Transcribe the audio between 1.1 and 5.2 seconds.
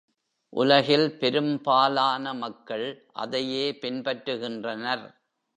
பெரும்பாலான மக்கள் அதையே பின்பற்றுகின்றனர்.